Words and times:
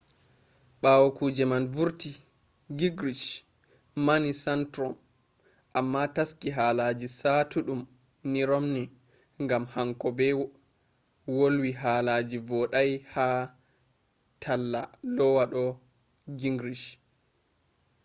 bawo 0.81 1.07
kuje 1.17 1.43
man 1.51 1.63
vurti 1.75 2.11
gingrich 2.77 3.25
mani 4.05 4.31
santorum 4.43 4.95
amma 5.79 6.01
taski 6.15 6.49
halaji 6.57 7.07
saatuddum 7.19 7.81
ni 8.31 8.41
romney 8.49 8.87
gam 9.49 9.63
hanko 9.75 10.07
be 10.17 10.27
volwi 11.35 11.71
halaji 11.81 12.37
vodai 12.49 12.93
ha 13.13 13.27
talla 14.43 14.81
lowa 15.17 15.43
do 15.53 15.63
gingrich 16.39 16.85